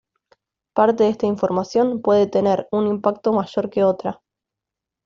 [0.73, 4.19] Parte de esta información puede tener un impacto mayor que otra.